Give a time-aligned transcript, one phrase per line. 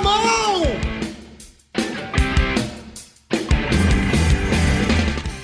[0.00, 0.62] contramão!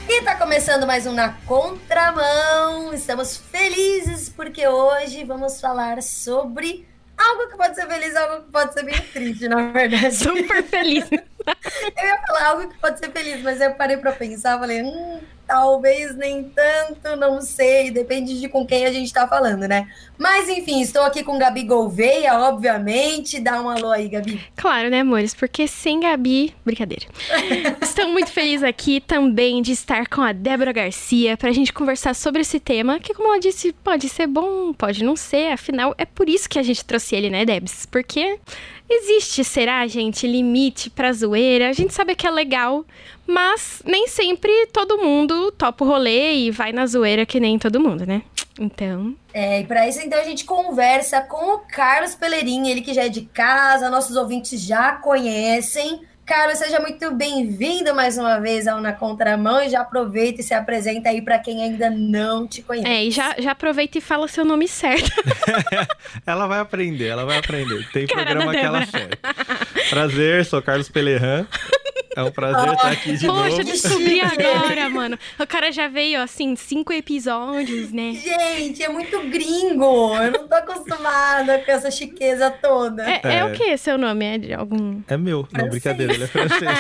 [0.08, 2.92] E tá começando mais um Na Contramão.
[2.94, 8.72] Estamos felizes porque hoje vamos falar sobre algo que pode ser feliz, algo que pode
[8.72, 10.14] ser bem triste, na verdade.
[10.14, 11.04] Super feliz.
[11.12, 15.20] eu ia falar algo que pode ser feliz, mas eu parei pra pensar, falei, hum,
[15.46, 19.88] talvez nem tanto, não sei, depende de com quem a gente tá falando, né?
[20.18, 23.38] Mas enfim, estou aqui com Gabi Gouveia, obviamente.
[23.38, 24.42] Dá um alô aí, Gabi.
[24.56, 25.34] Claro, né, amores?
[25.34, 27.06] Porque sem Gabi, brincadeira.
[27.80, 32.42] Estou muito feliz aqui também de estar com a Débora Garcia pra gente conversar sobre
[32.42, 36.28] esse tema, que, como ela disse, pode ser bom, pode não ser, afinal, é por
[36.28, 37.86] isso que a gente trouxe ele, né, Debs?
[37.86, 38.38] Porque
[38.88, 41.68] Existe, será, gente, limite pra zoeira?
[41.68, 42.84] A gente sabe que é legal,
[43.26, 47.80] mas nem sempre todo mundo topa o rolê e vai na zoeira que nem todo
[47.80, 48.22] mundo, né?
[48.58, 49.14] Então.
[49.34, 53.04] É, e para isso, então, a gente conversa com o Carlos Peleirinho, ele que já
[53.04, 56.00] é de casa, nossos ouvintes já conhecem.
[56.26, 60.52] Carlos, seja muito bem-vindo mais uma vez ao Na Contramão e já aproveita e se
[60.52, 62.88] apresenta aí para quem ainda não te conhece.
[62.88, 65.08] É, e já, já aproveita e fala seu nome certo.
[66.26, 67.88] ela vai aprender, ela vai aprender.
[67.92, 69.18] Tem Cara programa que ela certa.
[69.88, 71.46] Prazer, sou Carlos Pelerran.
[72.16, 73.50] É um prazer estar aqui de Poxa, novo.
[73.50, 75.18] Poxa, descobri agora, mano.
[75.38, 78.14] O cara já veio, assim, cinco episódios, né?
[78.14, 80.16] Gente, é muito gringo.
[80.16, 83.06] Eu não tô acostumada com essa chiqueza toda.
[83.06, 83.34] É, é.
[83.36, 84.24] é o que seu nome?
[84.24, 85.02] É de algum...
[85.06, 85.44] É meu.
[85.44, 85.62] Francês.
[85.62, 86.70] Não, brincadeira, ele é francês.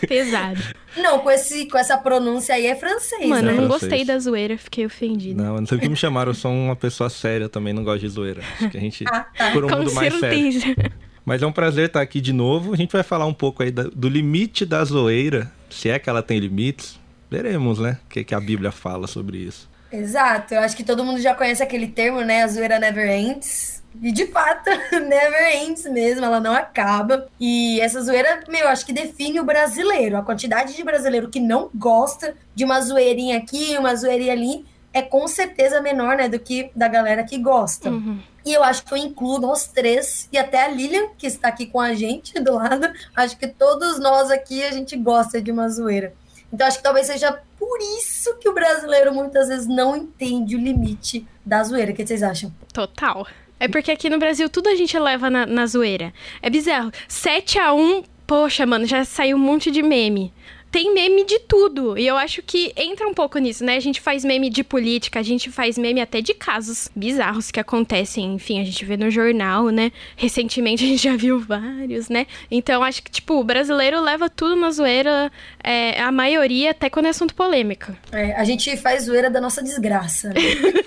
[0.06, 0.60] Pesado.
[0.96, 3.26] Não, com, esse, com essa pronúncia aí é francês.
[3.26, 3.52] Mano, né?
[3.52, 5.42] eu não gostei da zoeira, fiquei ofendida.
[5.42, 8.00] Não, não sei o que me chamaram, eu sou uma pessoa séria também, não gosto
[8.00, 8.42] de zoeira.
[8.56, 9.52] Acho que a gente, ah, tá.
[9.52, 10.60] por um Com mundo mais certeza.
[10.60, 11.09] sério.
[11.30, 12.72] Mas é um prazer estar aqui de novo.
[12.72, 16.24] A gente vai falar um pouco aí do limite da zoeira, se é que ela
[16.24, 16.98] tem limites.
[17.30, 18.00] Veremos, né?
[18.04, 19.70] O que, que a Bíblia fala sobre isso.
[19.92, 20.54] Exato.
[20.54, 22.42] Eu acho que todo mundo já conhece aquele termo, né?
[22.42, 23.80] A zoeira never ends.
[24.02, 27.28] E de fato, never ends mesmo, ela não acaba.
[27.38, 30.16] E essa zoeira, meu, acho que define o brasileiro.
[30.16, 35.02] A quantidade de brasileiro que não gosta de uma zoeirinha aqui, uma zoeirinha ali, é
[35.02, 37.90] com certeza menor, né, do que da galera que gosta.
[37.90, 38.18] Uhum.
[38.44, 41.66] E eu acho que eu incluo nós três, e até a Lilian, que está aqui
[41.66, 42.90] com a gente do lado.
[43.14, 46.14] Acho que todos nós aqui a gente gosta de uma zoeira.
[46.52, 50.58] Então acho que talvez seja por isso que o brasileiro muitas vezes não entende o
[50.58, 51.92] limite da zoeira.
[51.92, 52.52] O que vocês acham?
[52.72, 53.26] Total.
[53.60, 56.12] É porque aqui no Brasil tudo a gente leva na, na zoeira.
[56.42, 56.90] É bizarro.
[57.06, 60.32] 7 a 1 poxa, mano, já saiu um monte de meme
[60.70, 61.98] tem meme de tudo.
[61.98, 63.76] E eu acho que entra um pouco nisso, né?
[63.76, 67.58] A gente faz meme de política, a gente faz meme até de casos bizarros que
[67.58, 69.90] acontecem, enfim, a gente vê no jornal, né?
[70.16, 72.26] Recentemente a gente já viu vários, né?
[72.50, 75.30] Então acho que, tipo, o brasileiro leva tudo na zoeira,
[75.62, 77.92] é, a maioria, até quando é assunto polêmico.
[78.12, 80.28] É, a gente faz zoeira da nossa desgraça.
[80.28, 80.34] Né?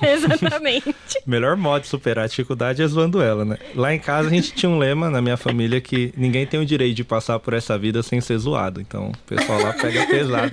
[0.13, 0.95] Exatamente.
[1.25, 3.57] Melhor modo de superar a dificuldade é zoando ela, né?
[3.75, 6.65] Lá em casa a gente tinha um lema na minha família que ninguém tem o
[6.65, 8.81] direito de passar por essa vida sem ser zoado.
[8.81, 10.51] Então, o pessoal lá pega pesado.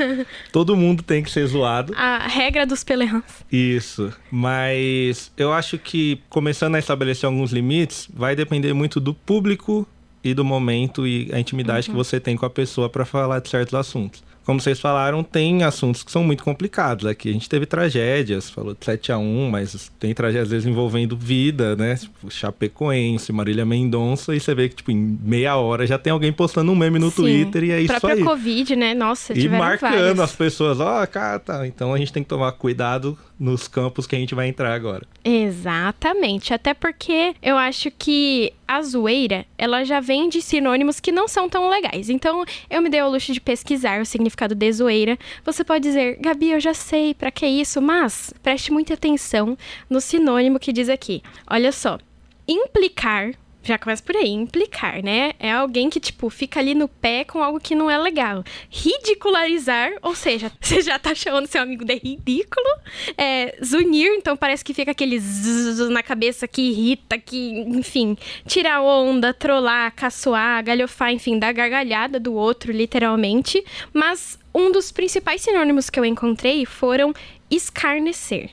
[0.53, 1.93] Todo mundo tem que ser zoado.
[1.97, 3.25] A regra dos pelerrãs.
[3.51, 4.13] Isso.
[4.31, 9.87] Mas eu acho que começando a estabelecer alguns limites, vai depender muito do público
[10.23, 11.95] e do momento e a intimidade uhum.
[11.95, 15.63] que você tem com a pessoa para falar de certos assuntos como vocês falaram, tem
[15.63, 17.07] assuntos que são muito complicados.
[17.07, 20.67] Aqui a gente teve tragédias, falou de 7 a 1 mas tem tragédias às vezes
[20.67, 21.95] envolvendo vida, né?
[21.95, 26.33] Tipo, Chapecoense, Marília Mendonça, e você vê que, tipo, em meia hora já tem alguém
[26.33, 27.17] postando um meme no Sim.
[27.17, 28.25] Twitter e é isso própria aí.
[28.25, 28.95] Covid, né?
[28.95, 30.21] Nossa, E marcando várias.
[30.21, 31.67] as pessoas, ó, oh, cara, tá.
[31.67, 35.07] Então a gente tem que tomar cuidado nos campos que a gente vai entrar agora.
[35.25, 36.53] Exatamente.
[36.53, 41.49] Até porque eu acho que a zoeira, ela já vem de sinônimos que não são
[41.49, 42.09] tão legais.
[42.09, 45.19] Então, eu me dei ao luxo de pesquisar o significado de zoeira.
[45.45, 50.01] Você pode dizer, Gabi, eu já sei para que isso, mas preste muita atenção no
[50.01, 51.21] sinônimo que diz aqui.
[51.49, 51.99] Olha só.
[52.47, 53.33] Implicar
[53.63, 55.33] já começa por aí, implicar, né?
[55.39, 58.43] É alguém que, tipo, fica ali no pé com algo que não é legal.
[58.71, 62.69] Ridicularizar, ou seja, você já tá chamando seu amigo de ridículo.
[63.17, 68.17] É, zunir, então parece que fica aquele zzz na cabeça que irrita, que, enfim,
[68.47, 73.63] tirar onda, trollar, caçoar, galhofar, enfim, dar gargalhada do outro, literalmente.
[73.93, 77.13] Mas um dos principais sinônimos que eu encontrei foram
[77.51, 78.51] escarnecer.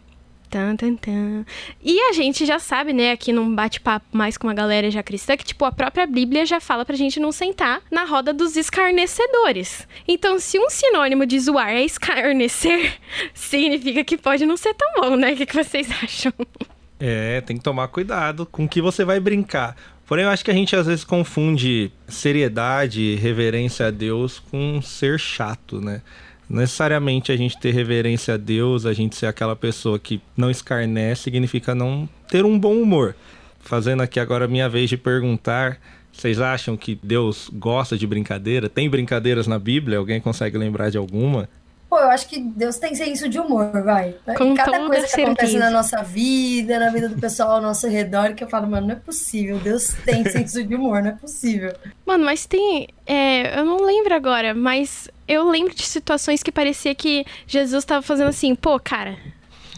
[0.50, 1.46] Tan, tan, tan.
[1.84, 5.36] E a gente já sabe, né, aqui num bate-papo mais com uma galera já cristã,
[5.36, 9.86] que, tipo, a própria Bíblia já fala pra gente não sentar na roda dos escarnecedores.
[10.08, 12.98] Então, se um sinônimo de zoar é escarnecer,
[13.34, 15.34] significa que pode não ser tão bom, né?
[15.34, 16.32] O que, que vocês acham?
[17.00, 19.76] É, tem que tomar cuidado com o que você vai brincar.
[20.08, 25.20] Porém, eu acho que a gente às vezes confunde seriedade, reverência a Deus com ser
[25.20, 26.02] chato, né?
[26.50, 31.24] Necessariamente a gente ter reverência a Deus, a gente ser aquela pessoa que não escarnece,
[31.24, 33.16] significa não ter um bom humor.
[33.60, 35.78] fazendo aqui agora a minha vez de perguntar.
[36.12, 38.70] Vocês acham que Deus gosta de brincadeira?
[38.70, 39.98] Tem brincadeiras na Bíblia?
[39.98, 41.50] Alguém consegue lembrar de alguma?
[41.90, 44.16] Pô, eu acho que Deus tem senso de humor, vai.
[44.38, 45.24] Com Cada coisa que certeza.
[45.24, 48.88] acontece na nossa vida, na vida do pessoal ao nosso redor, que eu falo, mano,
[48.88, 49.58] não é possível.
[49.60, 51.74] Deus tem senso de humor, não é possível.
[52.06, 52.90] Mano, mas tem.
[53.06, 58.02] É, eu não lembro agora, mas eu lembro de situações que parecia que Jesus estava
[58.02, 59.18] fazendo assim, pô, cara,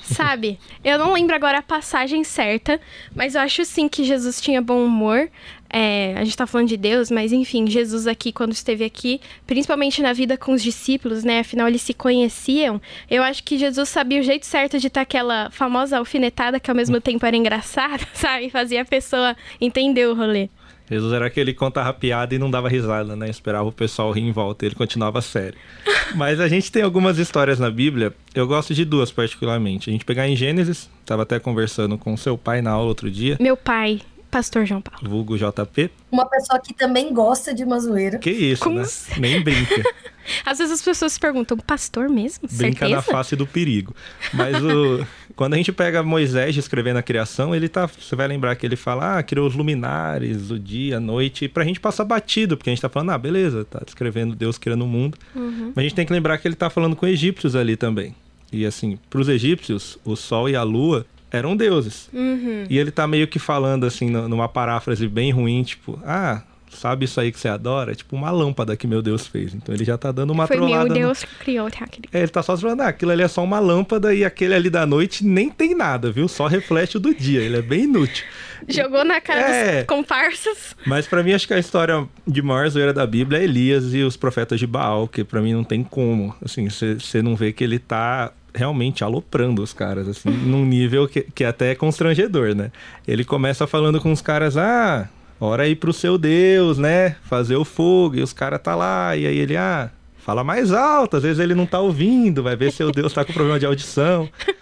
[0.15, 0.59] sabe?
[0.83, 2.79] Eu não lembro agora a passagem certa,
[3.15, 5.29] mas eu acho sim que Jesus tinha bom humor.
[5.71, 10.01] É, a gente tá falando de Deus, mas enfim, Jesus aqui, quando esteve aqui, principalmente
[10.01, 11.39] na vida com os discípulos, né?
[11.39, 12.81] Afinal, eles se conheciam.
[13.09, 16.75] Eu acho que Jesus sabia o jeito certo de estar aquela famosa alfinetada que ao
[16.75, 18.49] mesmo tempo era engraçada, sabe?
[18.49, 20.49] Fazia a pessoa entender o rolê.
[20.89, 23.29] Jesus era aquele que contava piada e não dava risada, né?
[23.29, 25.57] Esperava o pessoal rir em volta, ele continuava sério.
[26.15, 29.89] Mas a gente tem algumas histórias na Bíblia, eu gosto de duas particularmente.
[29.89, 33.37] A gente pegar em Gênesis, estava até conversando com seu pai na aula outro dia.
[33.39, 35.09] Meu pai, Pastor João Paulo.
[35.09, 35.89] Vulgo JP.
[36.11, 38.19] Uma pessoa que também gosta de uma zoeira.
[38.19, 38.87] Que isso, Como né?
[39.17, 39.83] Nem brinca.
[40.45, 42.47] Às vezes as pessoas se perguntam, pastor mesmo?
[42.51, 42.95] Brinca Certeza?
[42.95, 43.95] na face do perigo.
[44.33, 45.05] Mas o,
[45.39, 47.85] quando a gente pega Moisés descrevendo a criação, ele tá.
[47.85, 51.63] Você vai lembrar que ele fala, ah, criou os luminares, o dia, a noite, pra
[51.63, 54.87] gente passar batido, porque a gente tá falando, ah, beleza, tá descrevendo Deus criando o
[54.87, 55.17] mundo.
[55.33, 55.71] Uhum.
[55.73, 58.13] Mas a gente tem que lembrar que ele tá falando com egípcios ali também.
[58.51, 62.09] E assim, para os egípcios, o sol e a lua eram deuses.
[62.11, 62.65] Uhum.
[62.69, 67.19] E ele tá meio que falando assim, numa paráfrase bem ruim, tipo, ah, sabe isso
[67.19, 67.91] aí que você adora?
[67.91, 69.53] É tipo uma lâmpada que meu Deus fez.
[69.53, 70.87] Então ele já tá dando uma Foi trollada.
[70.87, 71.27] Foi meu Deus no...
[71.27, 71.87] que criou, tá?
[72.11, 74.69] É, ele tá só falando, ah, aquilo ali é só uma lâmpada e aquele ali
[74.69, 76.27] da noite nem tem nada, viu?
[76.27, 77.41] Só reflete o do dia.
[77.41, 78.25] Ele é bem inútil.
[78.67, 79.77] Jogou na cara é...
[79.77, 80.75] dos comparsas.
[80.85, 84.03] Mas para mim, acho que a história de maior zoeira da Bíblia é Elias e
[84.03, 86.35] os profetas de Baal, que para mim não tem como.
[86.43, 91.21] Assim, você não vê que ele tá realmente aloprando os caras, assim, num nível que,
[91.21, 92.71] que até é constrangedor, né?
[93.07, 95.07] Ele começa falando com os caras, ah,
[95.39, 97.15] ora aí pro seu Deus, né?
[97.23, 101.17] Fazer o fogo, e os caras tá lá, e aí ele, ah, fala mais alto,
[101.17, 103.65] às vezes ele não tá ouvindo, vai ver se o Deus tá com problema de
[103.65, 104.29] audição.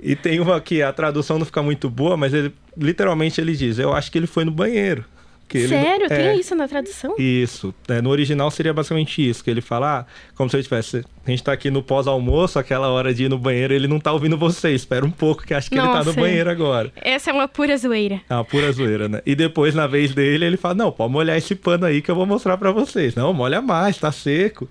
[0.00, 3.78] E tem uma que a tradução não fica muito boa, mas ele literalmente ele diz:
[3.78, 5.04] Eu acho que ele foi no banheiro.
[5.52, 6.06] Que Sério?
[6.10, 7.14] Ele, Tem isso na tradução?
[7.18, 7.74] Isso.
[7.86, 11.04] É, no original seria basicamente isso, que ele fala, ah, como se ele tivesse...
[11.26, 14.10] A gente tá aqui no pós-almoço, aquela hora de ir no banheiro, ele não tá
[14.12, 15.90] ouvindo você, espera um pouco, que acho que Nossa.
[15.90, 16.90] ele tá no banheiro agora.
[16.96, 18.22] Essa é uma pura zoeira.
[18.30, 19.20] É uma pura zoeira, né?
[19.26, 22.14] E depois, na vez dele, ele fala, não, pode molhar esse pano aí que eu
[22.14, 23.14] vou mostrar para vocês.
[23.14, 24.66] Não, molha mais, tá seco.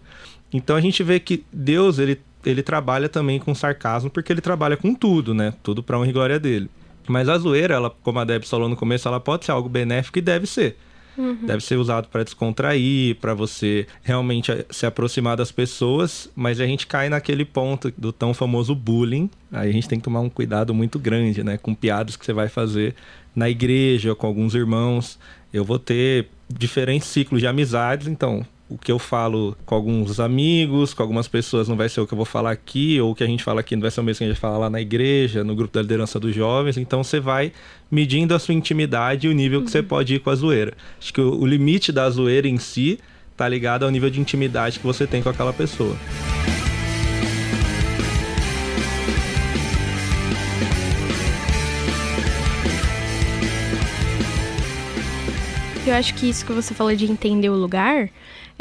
[0.51, 4.75] Então a gente vê que Deus, ele, ele trabalha também com sarcasmo, porque ele trabalha
[4.75, 5.53] com tudo, né?
[5.61, 6.69] Tudo pra honra e glória dele.
[7.11, 10.17] Mas a zoeira, ela, como a Deb falou no começo, ela pode ser algo benéfico
[10.17, 10.77] e deve ser.
[11.17, 11.45] Uhum.
[11.45, 16.87] Deve ser usado para descontrair, para você realmente se aproximar das pessoas, mas a gente
[16.87, 19.29] cai naquele ponto do tão famoso bullying.
[19.51, 22.33] Aí a gente tem que tomar um cuidado muito grande, né, com piadas que você
[22.33, 22.95] vai fazer
[23.35, 25.19] na igreja, com alguns irmãos.
[25.53, 30.93] Eu vou ter diferentes ciclos de amizades, então o que eu falo com alguns amigos,
[30.93, 33.23] com algumas pessoas não vai ser o que eu vou falar aqui, ou o que
[33.23, 34.79] a gente fala aqui não vai ser o mesmo que a gente fala lá na
[34.79, 36.77] igreja, no grupo da liderança dos jovens.
[36.77, 37.51] Então você vai
[37.91, 39.85] medindo a sua intimidade e o nível que você uhum.
[39.85, 40.73] pode ir com a zoeira.
[40.97, 42.97] Acho que o, o limite da zoeira em si
[43.35, 45.97] tá ligado ao nível de intimidade que você tem com aquela pessoa.
[55.85, 58.09] Eu acho que isso que você falou de entender o lugar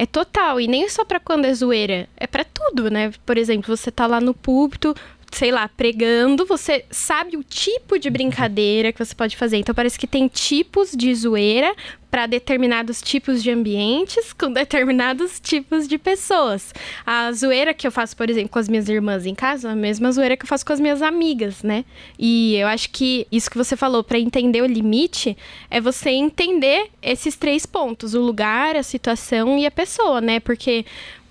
[0.01, 0.59] é total.
[0.59, 3.13] E nem só para quando é zoeira, é para tudo, né?
[3.27, 4.95] Por exemplo, você tá lá no púlpito,
[5.31, 9.59] sei lá, pregando, você sabe o tipo de brincadeira que você pode fazer.
[9.59, 11.75] Então parece que tem tipos de zoeira
[12.11, 16.75] para determinados tipos de ambientes com determinados tipos de pessoas.
[17.07, 19.77] A zoeira que eu faço, por exemplo, com as minhas irmãs em casa, é a
[19.77, 21.85] mesma zoeira que eu faço com as minhas amigas, né?
[22.19, 25.37] E eu acho que isso que você falou para entender o limite
[25.71, 30.41] é você entender esses três pontos: o lugar, a situação e a pessoa, né?
[30.41, 30.85] Porque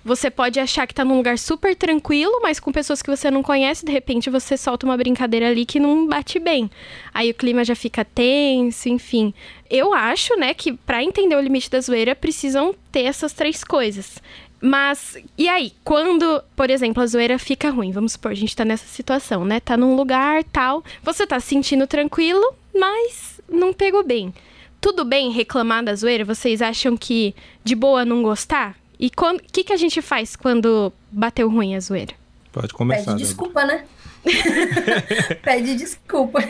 [0.04, 3.42] você pode achar que tá num lugar super tranquilo, mas com pessoas que você não
[3.42, 6.70] conhece, de repente você solta uma brincadeira ali que não bate bem.
[7.12, 9.34] Aí o clima já fica tenso, enfim.
[9.68, 14.20] Eu acho, né, que para entender o limite da zoeira precisam ter essas três coisas.
[14.60, 18.64] Mas, e aí, quando, por exemplo, a zoeira fica ruim, vamos supor, a gente tá
[18.64, 19.58] nessa situação, né?
[19.58, 24.34] Tá num lugar tal, você tá se sentindo tranquilo, mas não pegou bem.
[24.80, 26.24] Tudo bem reclamar da zoeira?
[26.24, 28.79] Vocês acham que de boa não gostar?
[29.00, 32.14] E o que, que a gente faz quando bateu ruim a zoeira?
[32.52, 33.12] Pode começar.
[33.12, 33.86] Pede desculpa, né?
[35.42, 36.40] Pede desculpa.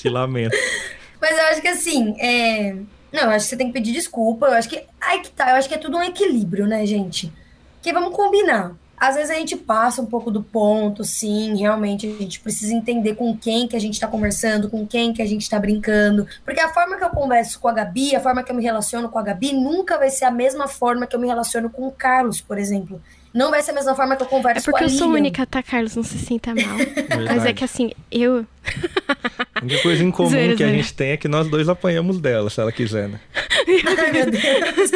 [0.00, 0.56] Se lamenta.
[1.20, 2.72] Mas eu acho que assim, é...
[3.12, 4.46] não, eu acho que você tem que pedir desculpa.
[4.46, 4.82] Eu acho que.
[4.98, 7.30] Ai que tá, eu acho que é tudo um equilíbrio, né, gente?
[7.74, 8.74] Porque vamos combinar.
[8.96, 13.14] Às vezes a gente passa um pouco do ponto, sim, realmente a gente precisa entender
[13.14, 16.60] com quem que a gente está conversando, com quem que a gente está brincando, porque
[16.60, 19.18] a forma que eu converso com a Gabi, a forma que eu me relaciono com
[19.18, 22.40] a Gabi nunca vai ser a mesma forma que eu me relaciono com o Carlos,
[22.40, 23.00] por exemplo
[23.34, 25.08] não vai ser a mesma forma que eu converso com a É porque eu sou
[25.08, 25.96] única, tá, Carlos?
[25.96, 26.76] Não se sinta mal.
[27.26, 28.46] Mas é que assim, eu.
[29.56, 30.72] A única coisa em comum zoeira, que zoeira.
[30.72, 33.18] a gente tem é que nós dois apanhamos dela, se ela quiser, né?
[33.98, 34.90] Ai, meu Deus.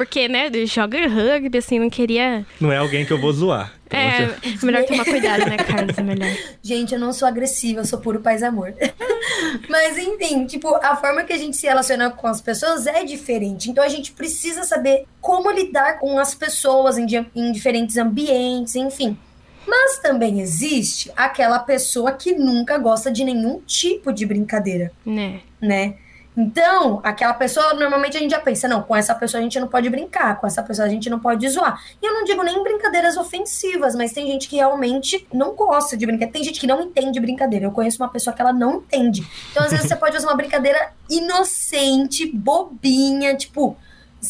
[0.00, 2.46] É porque, né, joga rugby, assim, não queria.
[2.58, 3.74] Não é alguém que eu vou zoar.
[3.86, 4.64] Então é, você...
[4.64, 5.98] melhor tomar cuidado, né, Carlos?
[5.98, 6.30] É melhor.
[6.62, 8.74] Gente, eu não sou agressiva, eu sou puro paz e amor.
[9.68, 13.70] Mas, enfim, tipo, a forma que a gente se relaciona com as pessoas é diferente.
[13.70, 19.18] Então, a gente precisa saber como lidar com as pessoas em, em diferentes ambientes, enfim.
[19.66, 24.90] Mas também existe aquela pessoa que nunca gosta de nenhum tipo de brincadeira.
[25.04, 25.40] Né?
[25.60, 25.96] Né?
[26.36, 29.66] Então, aquela pessoa, normalmente a gente já pensa, não, com essa pessoa a gente não
[29.66, 31.82] pode brincar, com essa pessoa a gente não pode zoar.
[32.00, 36.06] E eu não digo nem brincadeiras ofensivas, mas tem gente que realmente não gosta de
[36.06, 36.28] brincar.
[36.28, 37.66] Tem gente que não entende brincadeira.
[37.66, 39.26] Eu conheço uma pessoa que ela não entende.
[39.50, 43.76] Então, às vezes, você pode usar uma brincadeira inocente, bobinha, tipo,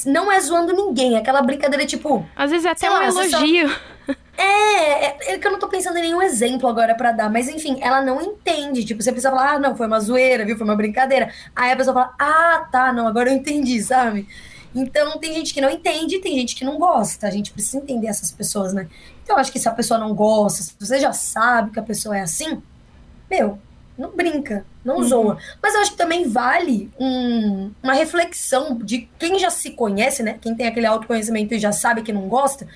[0.06, 1.16] não é zoando ninguém.
[1.16, 2.26] Aquela brincadeira, tipo.
[2.34, 3.68] Às vezes é até um lá, elogio.
[3.68, 3.76] Só...
[4.40, 7.46] É, é, é, que eu não tô pensando em nenhum exemplo agora para dar, mas
[7.46, 8.84] enfim, ela não entende.
[8.84, 10.56] Tipo, você precisa falar, ah, não, foi uma zoeira, viu?
[10.56, 11.30] Foi uma brincadeira.
[11.54, 14.26] Aí a pessoa fala, ah, tá, não, agora eu entendi, sabe?
[14.74, 17.26] Então tem gente que não entende tem gente que não gosta.
[17.26, 18.88] A gente precisa entender essas pessoas, né?
[19.22, 21.82] Então eu acho que se a pessoa não gosta, se você já sabe que a
[21.82, 22.62] pessoa é assim,
[23.28, 23.58] meu,
[23.98, 25.04] não brinca, não uhum.
[25.04, 25.38] zoa.
[25.62, 30.38] Mas eu acho que também vale um, uma reflexão de quem já se conhece, né?
[30.40, 32.66] Quem tem aquele autoconhecimento e já sabe que não gosta,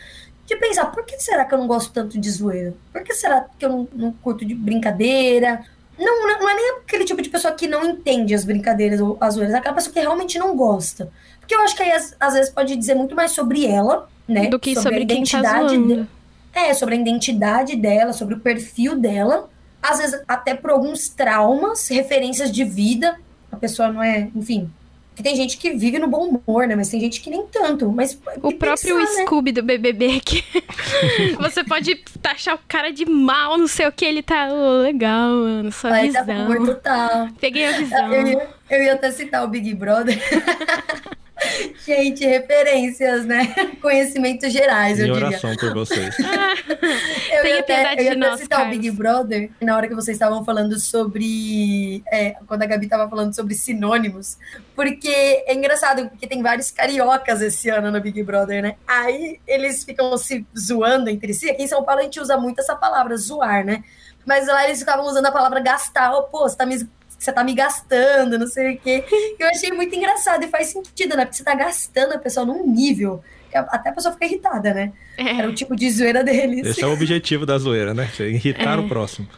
[0.47, 2.75] de pensar, por que será que eu não gosto tanto de zoeira?
[2.93, 5.65] Por que será que eu não, não curto de brincadeira?
[5.99, 9.35] Não, não, é nem aquele tipo de pessoa que não entende as brincadeiras ou as
[9.35, 11.11] zoeiras, é aquela pessoa que realmente não gosta.
[11.39, 14.49] Porque eu acho que aí, às, às vezes, pode dizer muito mais sobre ela, né?
[14.49, 16.09] Do que sobre, sobre a identidade quem
[16.53, 19.49] tá É, sobre a identidade dela, sobre o perfil dela.
[19.83, 23.19] Às vezes, até por alguns traumas, referências de vida.
[23.53, 24.71] A pessoa não é, enfim,
[25.15, 26.75] que tem gente que vive no bom humor, né?
[26.75, 27.91] Mas tem gente que nem tanto.
[27.91, 29.23] Mas o próprio pensar, né?
[29.25, 29.61] Scooby né?
[29.61, 30.45] do BBB que
[31.39, 35.31] você pode taxar o cara de mal, não sei o que, ele tá oh, legal,
[35.31, 36.25] mano, sua Vai visão.
[36.27, 37.29] Tá humor total.
[37.41, 38.13] Peguei a visão.
[38.13, 40.19] Eu eu ia até citar o Big Brother.
[41.85, 43.55] Gente, referências, né?
[43.81, 45.29] Conhecimentos gerais, Minha eu diria.
[45.29, 46.15] oração por vocês.
[46.19, 48.77] eu ia até, eu ia até citar Carlos.
[48.77, 52.03] o Big Brother, na hora que vocês estavam falando sobre...
[52.11, 54.37] É, quando a Gabi estava falando sobre sinônimos,
[54.75, 58.77] porque é engraçado, porque tem vários cariocas esse ano no Big Brother, né?
[58.87, 61.51] Aí eles ficam se zoando entre si.
[61.51, 63.85] Aqui em São Paulo a gente usa muito essa palavra, zoar, né?
[64.27, 66.13] Mas lá eles ficavam usando a palavra gastar.
[66.15, 66.79] Oh, pô, você tá me
[67.25, 69.05] você tá me gastando, não sei o quê.
[69.39, 71.25] Eu achei muito engraçado e faz sentido, né?
[71.25, 74.93] Porque você tá gastando a pessoa num nível que até a pessoa fica irritada, né?
[75.17, 75.39] É.
[75.39, 76.67] Era o tipo de zoeira deles.
[76.67, 78.11] Esse é o objetivo da zoeira, né?
[78.13, 78.81] Você irritar é.
[78.81, 79.29] o próximo.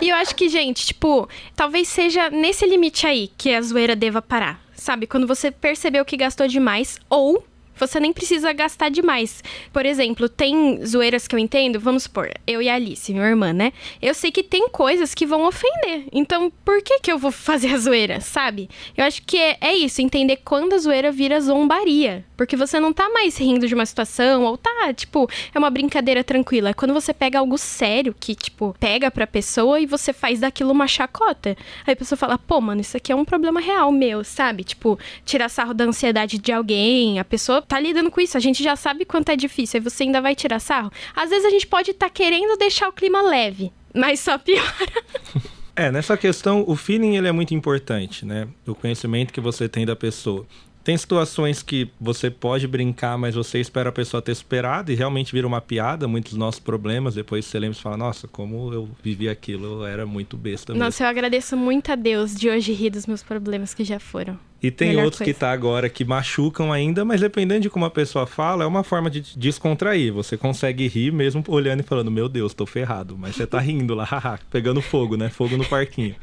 [0.00, 4.22] E eu acho que, gente, tipo, talvez seja nesse limite aí que a zoeira deva
[4.22, 4.60] parar.
[4.74, 5.06] Sabe?
[5.06, 7.44] Quando você percebeu que gastou demais ou
[7.78, 9.42] você nem precisa gastar demais.
[9.72, 13.52] Por exemplo, tem zoeiras que eu entendo, vamos supor, eu e a Alice, minha irmã,
[13.52, 13.72] né?
[14.00, 16.04] Eu sei que tem coisas que vão ofender.
[16.12, 18.68] Então, por que que eu vou fazer a zoeira, sabe?
[18.96, 22.24] Eu acho que é, é isso, entender quando a zoeira vira zombaria.
[22.36, 26.22] Porque você não tá mais rindo de uma situação, ou tá, tipo, é uma brincadeira
[26.22, 26.70] tranquila.
[26.70, 30.70] É quando você pega algo sério, que, tipo, pega pra pessoa e você faz daquilo
[30.70, 31.56] uma chacota.
[31.86, 34.64] Aí a pessoa fala, pô, mano, isso aqui é um problema real meu, sabe?
[34.64, 38.62] Tipo, tirar sarro da ansiedade de alguém, a pessoa tá lidando com isso, a gente
[38.62, 40.90] já sabe quanto é difícil, aí você ainda vai tirar sarro.
[41.14, 44.62] Às vezes a gente pode estar tá querendo deixar o clima leve, mas só piora.
[45.78, 48.48] É, nessa questão, o feeling ele é muito importante, né?
[48.66, 50.46] O conhecimento que você tem da pessoa.
[50.86, 55.32] Tem situações que você pode brincar, mas você espera a pessoa ter superado e realmente
[55.32, 57.16] vira uma piada, muitos dos nossos problemas.
[57.16, 60.84] Depois você lembra e fala, nossa, como eu vivi aquilo, eu era muito besta mesmo.
[60.84, 64.38] Nossa, eu agradeço muito a Deus de hoje rir dos meus problemas que já foram.
[64.62, 65.34] E tem Melhor outros coisa.
[65.34, 68.84] que tá agora que machucam ainda, mas dependendo de como a pessoa fala, é uma
[68.84, 70.12] forma de descontrair.
[70.12, 73.18] Você consegue rir mesmo olhando e falando, meu Deus, tô ferrado.
[73.18, 75.30] Mas você tá rindo lá, pegando fogo, né?
[75.30, 76.14] Fogo no parquinho.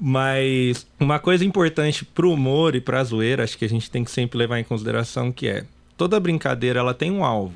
[0.00, 4.10] Mas uma coisa importante pro humor e pra zoeira, acho que a gente tem que
[4.10, 5.64] sempre levar em consideração que é
[5.96, 7.52] toda brincadeira ela tem um alvo.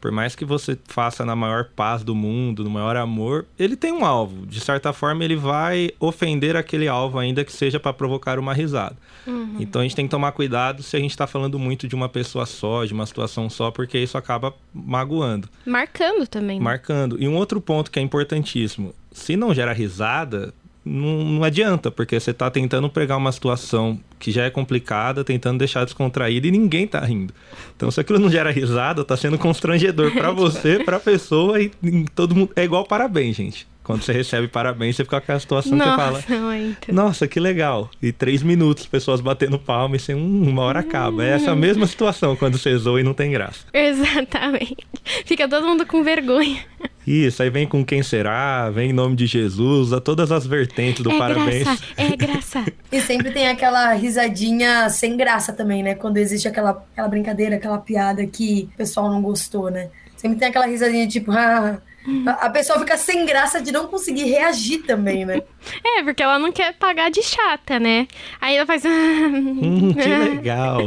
[0.00, 3.92] Por mais que você faça na maior paz do mundo, no maior amor, ele tem
[3.92, 4.44] um alvo.
[4.46, 8.96] De certa forma, ele vai ofender aquele alvo, ainda que seja para provocar uma risada.
[9.24, 9.58] Uhum.
[9.60, 12.08] Então a gente tem que tomar cuidado se a gente está falando muito de uma
[12.08, 15.48] pessoa só, de uma situação só, porque isso acaba magoando.
[15.64, 16.58] Marcando também.
[16.58, 16.64] Né?
[16.64, 17.22] Marcando.
[17.22, 20.52] E um outro ponto que é importantíssimo: se não gera risada,
[20.84, 25.58] não, não adianta, porque você tá tentando pregar uma situação que já é complicada, tentando
[25.58, 27.32] deixar descontraída e ninguém tá rindo.
[27.76, 32.04] Então, se aquilo não gera risada, tá sendo constrangedor para você, pra pessoa e, e
[32.14, 32.50] todo mundo.
[32.56, 33.66] É igual parabéns, gente.
[33.82, 36.40] Quando você recebe parabéns, você fica com aquela situação Nossa, que você fala.
[36.52, 36.94] muito.
[36.94, 37.90] Nossa, que legal.
[38.00, 41.24] E três minutos, pessoas batendo palma e assim, hum, uma hora acaba.
[41.24, 43.66] É essa mesma situação quando você zoa e não tem graça.
[43.72, 44.76] Exatamente.
[45.26, 46.64] Fica todo mundo com vergonha.
[47.06, 51.02] Isso, aí vem com quem será, vem em nome de Jesus, usa todas as vertentes
[51.02, 51.64] do é parabéns.
[51.64, 52.64] graça, é graça.
[52.92, 55.94] E sempre tem aquela risadinha sem graça também, né?
[55.94, 59.88] Quando existe aquela, aquela brincadeira, aquela piada que o pessoal não gostou, né?
[60.16, 61.78] Sempre tem aquela risadinha tipo, ah.
[62.40, 65.40] A pessoa fica sem graça de não conseguir reagir também, né?
[65.84, 68.08] É, porque ela não quer pagar de chata, né?
[68.40, 68.84] Aí ela faz.
[68.84, 70.80] Hum, que legal.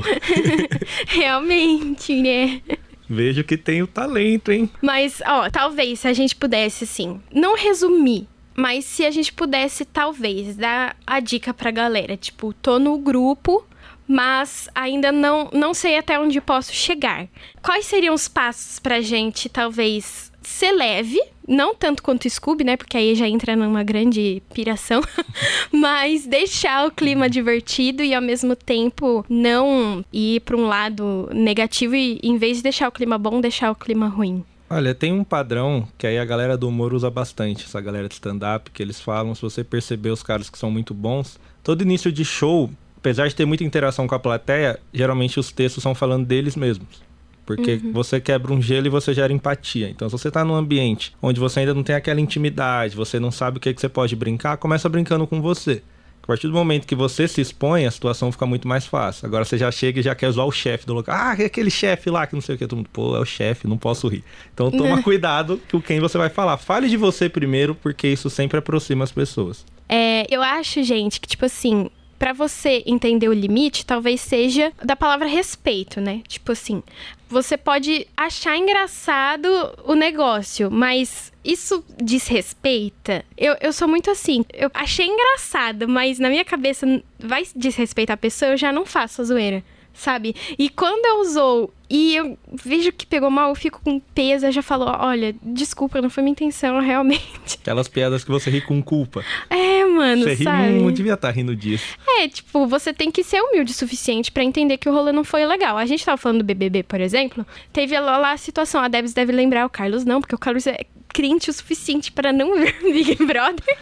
[1.07, 2.61] Realmente, né?
[3.09, 4.69] Vejo que tem o talento, hein?
[4.81, 9.85] Mas, ó, talvez se a gente pudesse, assim, não resumir, mas se a gente pudesse,
[9.85, 12.15] talvez, dar a dica pra galera.
[12.15, 13.65] Tipo, tô no grupo,
[14.07, 17.27] mas ainda não, não sei até onde posso chegar.
[17.61, 21.19] Quais seriam os passos pra gente, talvez, ser leve?
[21.47, 22.75] Não tanto quanto Scooby, né?
[22.77, 25.01] Porque aí já entra numa grande piração.
[25.71, 31.95] mas deixar o clima divertido e ao mesmo tempo não ir pra um lado negativo
[31.95, 34.43] e em vez de deixar o clima bom, deixar o clima ruim.
[34.67, 38.15] Olha, tem um padrão que aí a galera do humor usa bastante, essa galera de
[38.15, 42.11] stand-up, que eles falam, se você perceber os caras que são muito bons, todo início
[42.11, 46.25] de show, apesar de ter muita interação com a plateia, geralmente os textos são falando
[46.25, 47.04] deles mesmos.
[47.45, 49.89] Porque você quebra um gelo e você gera empatia.
[49.89, 53.31] Então, se você tá num ambiente onde você ainda não tem aquela intimidade, você não
[53.31, 55.81] sabe o que, que você pode brincar, começa brincando com você.
[56.23, 59.27] A partir do momento que você se expõe, a situação fica muito mais fácil.
[59.27, 61.15] Agora você já chega e já quer zoar o chefe do local.
[61.15, 62.65] Ah, é aquele chefe lá que não sei o que.
[62.65, 64.23] Todo mundo, pô, é o chefe, não posso rir.
[64.51, 66.57] Então toma cuidado com quem você vai falar.
[66.57, 69.63] Fale de você primeiro, porque isso sempre aproxima as pessoas.
[69.87, 74.95] É, eu acho, gente, que, tipo assim, pra você entender o limite, talvez seja da
[74.95, 76.21] palavra respeito, né?
[76.27, 76.81] Tipo assim,
[77.29, 79.47] você pode achar engraçado
[79.83, 83.25] o negócio, mas isso desrespeita?
[83.37, 84.45] Eu, eu sou muito assim.
[84.53, 86.85] Eu achei engraçado, mas na minha cabeça
[87.19, 89.63] vai desrespeitar a pessoa, eu já não faço a zoeira.
[89.95, 90.35] Sabe?
[90.59, 94.51] E quando eu usou e eu vejo que pegou mal, eu fico com peso, eu
[94.51, 97.57] já falo, olha, desculpa, não foi minha intenção, realmente.
[97.61, 99.23] Aquelas piadas que você ri com culpa.
[99.49, 100.69] É, mano, Você ri, sabe?
[100.73, 101.95] não devia estar rindo disso.
[102.07, 105.23] É, tipo, você tem que ser humilde o suficiente pra entender que o rolê não
[105.23, 105.77] foi legal.
[105.77, 109.13] A gente tava falando do BBB, por exemplo, teve lá, lá a situação, a Debs
[109.13, 110.79] deve lembrar, o Carlos não, porque o Carlos é
[111.13, 113.77] crente o suficiente pra não ver Big Brother.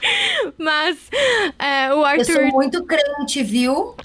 [0.58, 0.97] Mas
[1.58, 2.26] é, o Eu Arthur...
[2.26, 3.95] sou muito crente, viu?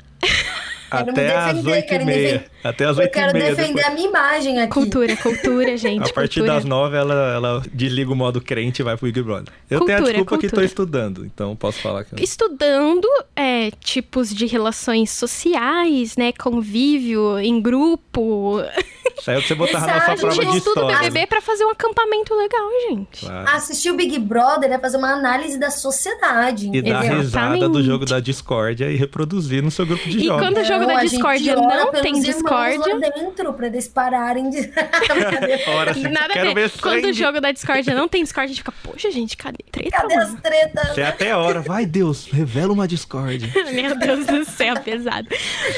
[0.90, 2.44] Até às oito e meia.
[2.62, 3.50] Até Eu oito e quero meia.
[3.54, 4.72] defender depois- a minha imagem aqui.
[4.72, 6.54] Cultura, cultura, gente, A partir cultura.
[6.56, 9.52] das nove, ela, ela desliga o modo crente e vai pro Big Brother.
[9.70, 10.66] Eu tenho a Cultura, desculpa que tô cultura.
[10.66, 12.22] estudando, então posso falar que...
[12.22, 16.32] Estudando é, tipos de relações sociais, né?
[16.32, 18.60] Convívio em grupo.
[19.18, 20.80] Isso aí é o que você botar na nossa Exato, A prova gente de estuda
[20.80, 21.10] o história.
[21.10, 23.26] BBB pra fazer um acampamento legal, gente.
[23.26, 23.48] Claro.
[23.56, 26.70] Assistir o Big Brother é fazer uma análise da sociedade.
[26.72, 30.42] E dar risada do jogo da discórdia e reproduzir no seu grupo de E jogos.
[30.42, 32.94] quando o jogo da a gente discórdia não tem irmãos discórdia.
[32.94, 34.58] lá dentro, pra eles pararem de...
[35.68, 36.70] Ora, sim, Nada quero a ver.
[36.80, 39.90] Quando o jogo da discórdia não tem discórdia, a gente fica, poxa, gente, cadê treta?
[39.96, 40.40] Cadê as mano?
[40.40, 40.88] tretas?
[40.88, 41.60] Você é até hora.
[41.60, 43.48] Vai, Deus, revela uma discórdia.
[43.72, 45.28] Meu Deus do céu, pesado.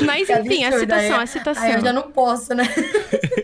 [0.02, 1.64] Mas enfim, a situação, a situação.
[1.64, 2.64] Aí eu já não posso, né?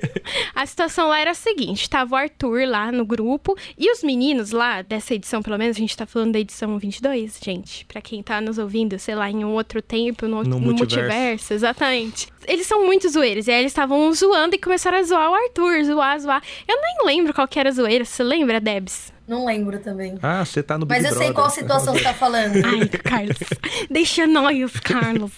[0.57, 4.51] A situação lá era a seguinte: tava o Arthur lá no grupo e os meninos
[4.53, 7.85] lá, dessa edição, pelo menos, a gente tá falando da edição 22, gente.
[7.85, 10.99] Pra quem tá nos ouvindo, sei lá, em um outro tempo, no, No no multiverso.
[10.99, 12.29] multiverso, exatamente.
[12.49, 13.47] Eles são muito zoeiros.
[13.47, 16.43] E aí eles estavam zoando e começaram a zoar o Arthur, zoar, zoar.
[16.67, 18.05] Eu nem lembro qual que era a zoeira.
[18.05, 19.13] Você lembra, Debs?
[19.27, 20.17] Não lembro também.
[20.23, 21.35] Ah, você tá no Big Mas eu sei Brother.
[21.35, 22.55] qual situação você tá falando.
[22.65, 23.37] Ai, Carlos.
[23.91, 25.33] Deixa nós, Carlos.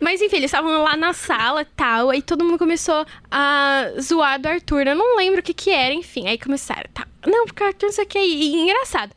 [0.00, 2.10] Mas enfim, eles estavam lá na sala e tal.
[2.10, 4.86] Aí todo mundo começou a zoar do Arthur.
[4.86, 6.26] Eu não lembro o que que era, enfim.
[6.26, 7.06] Aí começaram, tá.
[7.26, 8.18] Não, porque o Arthur não sei o que.
[8.18, 9.12] E, e engraçado.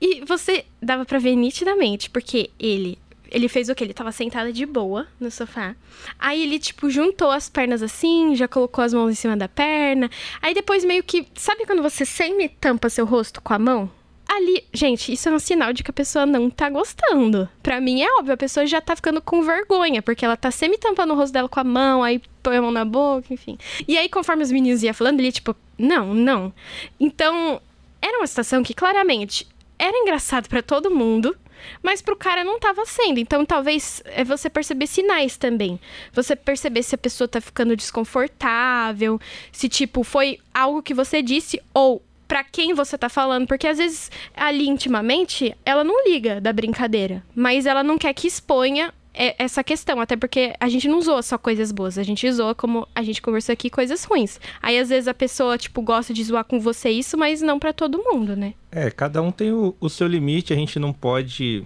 [0.00, 2.98] E você dava pra ver nitidamente, porque ele.
[3.30, 3.84] Ele fez o quê?
[3.84, 5.74] Ele tava sentado de boa no sofá.
[6.18, 10.10] Aí ele, tipo, juntou as pernas assim, já colocou as mãos em cima da perna.
[10.40, 11.26] Aí depois meio que.
[11.34, 13.90] Sabe quando você semi tampa seu rosto com a mão?
[14.28, 17.48] Ali, gente, isso é um sinal de que a pessoa não tá gostando.
[17.62, 21.14] Pra mim é óbvio, a pessoa já tá ficando com vergonha, porque ela tá semi-tampando
[21.14, 23.56] o rosto dela com a mão, aí põe a mão na boca, enfim.
[23.86, 26.52] E aí, conforme os meninos iam falando, ele, tipo, não, não.
[27.00, 27.58] Então,
[28.02, 31.34] era uma situação que claramente era engraçado pra todo mundo,
[31.82, 33.18] mas pro cara não tava sendo.
[33.18, 35.80] Então, talvez é você perceber sinais também.
[36.12, 39.20] Você perceber se a pessoa tá ficando desconfortável,
[39.52, 43.78] se, tipo, foi algo que você disse ou para quem você tá falando, porque às
[43.78, 48.92] vezes ali intimamente ela não liga da brincadeira, mas ela não quer que exponha
[49.38, 52.86] essa questão, até porque a gente não zoa só coisas boas, a gente zoa, como
[52.94, 54.40] a gente conversou aqui, coisas ruins.
[54.62, 57.72] Aí às vezes a pessoa, tipo, gosta de zoar com você isso, mas não para
[57.72, 58.54] todo mundo, né?
[58.70, 61.64] É, cada um tem o, o seu limite, a gente não pode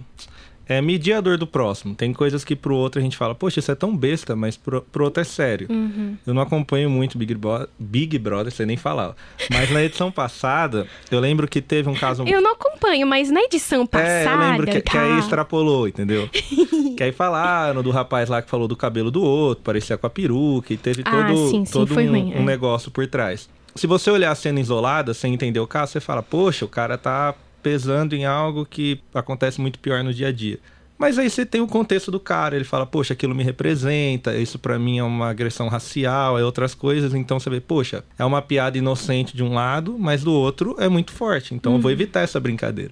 [0.67, 1.95] é mediador do próximo.
[1.95, 4.81] Tem coisas que pro outro a gente fala, poxa, isso é tão besta, mas pro,
[4.81, 5.67] pro outro é sério.
[5.69, 6.17] Uhum.
[6.25, 9.15] Eu não acompanho muito Big, Bro Big Brother, você nem falava.
[9.51, 12.23] Mas na edição passada, eu lembro que teve um caso.
[12.25, 14.09] Eu não acompanho, mas na edição passada.
[14.09, 14.91] É, eu lembro que, tá...
[14.91, 16.29] que aí extrapolou, entendeu?
[16.95, 20.09] que aí falaram do rapaz lá que falou do cabelo do outro, parecia com a
[20.09, 22.39] peruca, e teve ah, todo, sim, sim, todo um, ruim, é.
[22.39, 23.49] um negócio por trás.
[23.75, 26.97] Se você olhar a cena isolada, sem entender o caso, você fala, poxa, o cara
[26.97, 30.59] tá pesando em algo que acontece muito pior no dia a dia.
[30.97, 34.59] Mas aí você tem o contexto do cara, ele fala, poxa, aquilo me representa, isso
[34.59, 38.41] para mim é uma agressão racial, é outras coisas, então você vê, poxa, é uma
[38.41, 41.77] piada inocente de um lado, mas do outro é muito forte, então uhum.
[41.77, 41.93] eu vou uhum.
[41.93, 42.91] evitar essa brincadeira.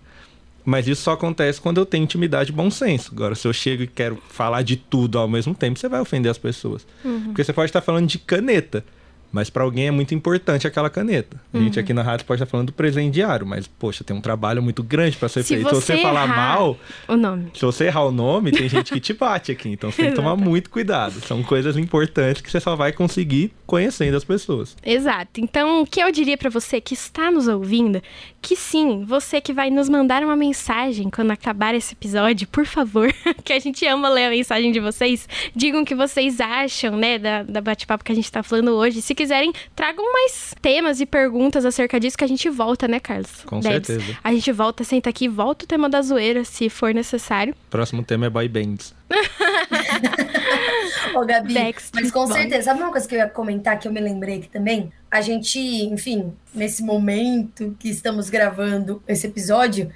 [0.66, 3.12] Mas isso só acontece quando eu tenho intimidade e bom senso.
[3.14, 6.30] Agora, se eu chego e quero falar de tudo ao mesmo tempo, você vai ofender
[6.30, 6.86] as pessoas.
[7.04, 7.26] Uhum.
[7.26, 8.86] Porque você pode estar falando de caneta.
[9.32, 11.40] Mas para alguém é muito importante aquela caneta.
[11.54, 11.84] A gente uhum.
[11.84, 14.84] aqui na rádio pode estar falando do presente diário, mas, poxa, tem um trabalho muito
[14.84, 15.70] grande para ser se feito.
[15.70, 16.78] Você se você falar mal.
[17.08, 17.52] O nome.
[17.54, 19.70] Se você errar o nome, tem gente que te bate aqui.
[19.70, 21.14] Então você tem que tomar muito cuidado.
[21.26, 24.76] São coisas importantes que você só vai conseguir conhecendo as pessoas.
[24.86, 25.40] Exato.
[25.40, 28.02] Então, o que eu diria para você que está nos ouvindo,
[28.42, 33.14] que sim, você que vai nos mandar uma mensagem quando acabar esse episódio, por favor,
[33.44, 35.28] que a gente ama ler a mensagem de vocês.
[35.56, 39.02] Digam o que vocês acham, né, da, da bate-papo que a gente está falando hoje.
[39.02, 43.44] Se quiserem, tragam mais temas e perguntas acerca disso que a gente volta, né, Carlos?
[43.46, 43.88] Com Debs.
[43.88, 44.18] certeza.
[44.24, 47.56] A gente volta, senta aqui, volta o tema da zoeira, se for necessário.
[47.70, 48.96] Próximo tema é boy bands.
[51.14, 51.54] Ô, Gabi,
[51.94, 54.50] mas com certeza, sabe uma coisa que eu ia comentar que eu me lembrei aqui
[54.50, 54.92] também?
[55.10, 59.92] A gente, enfim, nesse momento que estamos gravando esse episódio,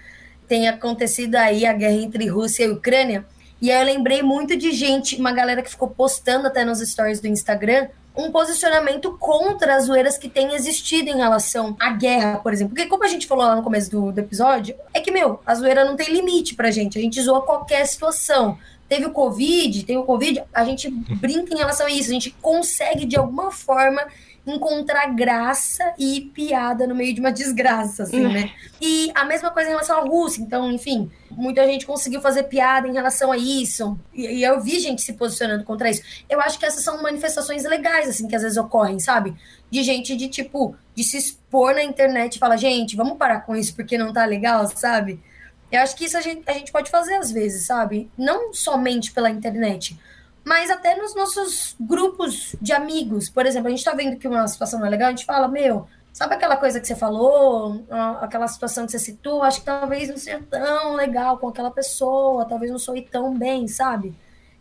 [0.48, 3.26] tem acontecido aí a guerra entre Rússia e Ucrânia.
[3.62, 7.22] E aí eu lembrei muito de gente, uma galera que ficou postando até nos stories
[7.22, 12.54] do Instagram, um posicionamento contra as zoeiras que têm existido em relação à guerra, por
[12.54, 12.74] exemplo.
[12.74, 15.54] Porque, como a gente falou lá no começo do, do episódio, é que, meu, a
[15.56, 16.98] zoeira não tem limite pra gente.
[16.98, 18.58] A gente zoa qualquer situação.
[18.88, 22.10] Teve o Covid, tem o Covid, a gente brinca em relação a isso.
[22.10, 24.06] A gente consegue, de alguma forma,
[24.46, 28.52] encontrar graça e piada no meio de uma desgraça, assim, né?
[28.80, 30.42] E a mesma coisa em relação à Rússia.
[30.42, 34.00] Então, enfim, muita gente conseguiu fazer piada em relação a isso.
[34.14, 36.04] E, e, eu vi gente se posicionando contra isso.
[36.30, 39.36] Eu acho que essas são manifestações legais, assim, que às vezes ocorrem, sabe?
[39.72, 43.56] De gente de, tipo, de se expor na internet e falar, gente, vamos parar com
[43.56, 45.20] isso porque não tá legal, sabe?
[45.72, 48.10] Eu acho que isso a gente, a gente pode fazer às vezes, sabe?
[48.16, 49.98] Não somente pela internet
[50.46, 53.30] mas até nos nossos grupos de amigos.
[53.30, 55.48] Por exemplo, a gente tá vendo que uma situação não é legal, a gente fala,
[55.48, 57.84] meu, sabe aquela coisa que você falou,
[58.22, 62.46] aquela situação que você citou, acho que talvez não seja tão legal com aquela pessoa,
[62.46, 64.14] talvez não soe tão bem, sabe?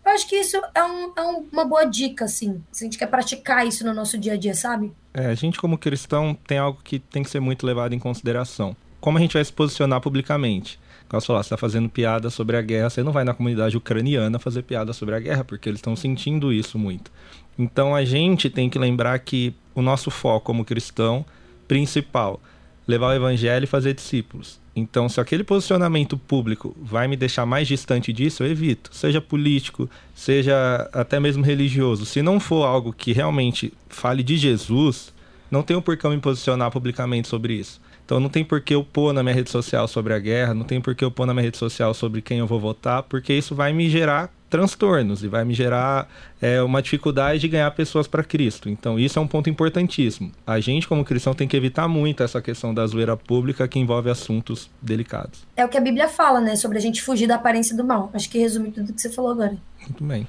[0.04, 3.06] Eu acho que isso é, um, é uma boa dica, assim, se a gente quer
[3.06, 4.92] praticar isso no nosso dia a dia, sabe?
[5.12, 8.76] É, a gente como cristão tem algo que tem que ser muito levado em consideração.
[9.00, 10.78] Como a gente vai se posicionar publicamente?
[11.08, 14.38] Caso falar, você está fazendo piada sobre a guerra, você não vai na comunidade ucraniana
[14.38, 17.10] fazer piada sobre a guerra, porque eles estão sentindo isso muito.
[17.58, 21.24] Então a gente tem que lembrar que o nosso foco como cristão
[21.68, 22.40] principal
[22.86, 24.60] levar o evangelho e fazer discípulos.
[24.76, 28.90] Então, se aquele posicionamento público vai me deixar mais distante disso, eu evito.
[28.92, 32.04] Seja político, seja até mesmo religioso.
[32.04, 35.12] Se não for algo que realmente fale de Jesus,
[35.48, 37.80] não tenho por que eu me posicionar publicamente sobre isso.
[38.04, 40.64] Então não tem por que eu pôr na minha rede social sobre a guerra, não
[40.64, 43.32] tem por que eu pôr na minha rede social sobre quem eu vou votar, porque
[43.32, 46.08] isso vai me gerar transtornos e vai me gerar
[46.40, 48.68] é, uma dificuldade de ganhar pessoas para Cristo.
[48.68, 50.30] Então, isso é um ponto importantíssimo.
[50.46, 54.08] A gente, como cristão, tem que evitar muito essa questão da zoeira pública que envolve
[54.08, 55.44] assuntos delicados.
[55.56, 56.54] É o que a Bíblia fala, né?
[56.54, 58.10] Sobre a gente fugir da aparência do mal.
[58.14, 59.56] Acho que resume tudo que você falou agora.
[59.88, 60.24] Muito bem.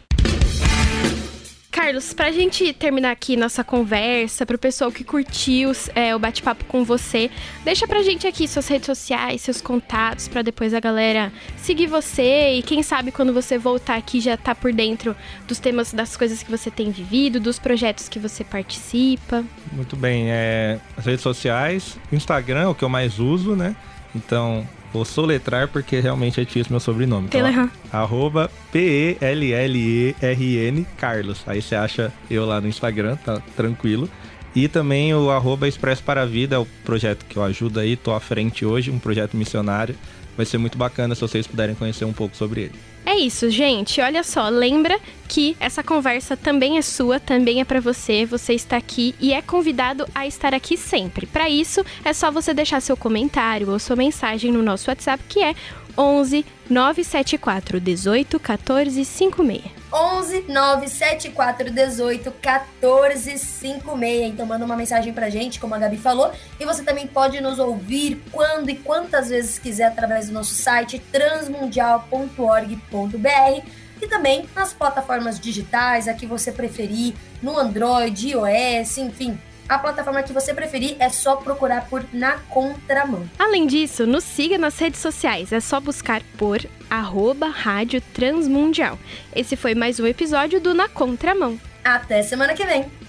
[1.76, 6.86] Carlos, pra gente terminar aqui nossa conversa, pro pessoal que curtiu é, o bate-papo com
[6.86, 7.30] você,
[7.66, 12.54] deixa pra gente aqui suas redes sociais, seus contatos, para depois a galera seguir você
[12.54, 15.14] e quem sabe quando você voltar aqui já tá por dentro
[15.50, 19.44] dos temas, das coisas que você tem vivido, dos projetos que você participa.
[19.74, 23.76] Muito bem, é, as redes sociais, Instagram é o que eu mais uso, né?
[24.16, 27.27] Então, Vou soletrar porque realmente é difícil meu sobrenome.
[27.27, 27.69] Então, uhum.
[27.91, 29.27] arroba P-E-L-L-E-R-N
[30.97, 31.43] Carlos.
[31.45, 34.10] Aí você acha eu lá no Instagram, tá tranquilo.
[34.55, 37.97] E também o arroba Expresso para a Vida, é o projeto que eu ajudo aí,
[37.97, 39.97] tô à frente hoje, um projeto missionário.
[40.38, 42.79] Vai ser muito bacana se vocês puderem conhecer um pouco sobre ele.
[43.06, 44.02] É isso, gente.
[44.02, 48.26] Olha só, lembra que essa conversa também é sua, também é para você.
[48.26, 51.28] Você está aqui e é convidado a estar aqui sempre.
[51.28, 55.44] Para isso, é só você deixar seu comentário ou sua mensagem no nosso WhatsApp, que
[55.44, 55.54] é
[55.96, 59.75] 11 974 18 14 56.
[59.95, 64.34] 11 974 18 14 56.
[64.34, 66.34] Então manda uma mensagem pra gente, como a Gabi falou.
[66.60, 70.99] E você também pode nos ouvir quando e quantas vezes quiser através do nosso site
[70.99, 73.69] transmundial.org.br
[74.01, 80.23] e também nas plataformas digitais, a que você preferir, no Android, iOS, enfim a plataforma
[80.23, 83.30] que você preferir é só procurar por Na Contramão.
[83.38, 88.97] Além disso, nos siga nas redes sociais, é só buscar por arroba Rádio Transmundial.
[89.36, 91.60] Esse foi mais um episódio do Na Contramão.
[91.84, 93.05] Até semana que vem!